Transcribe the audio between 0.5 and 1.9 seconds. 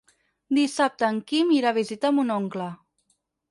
Dissabte en Quim irà a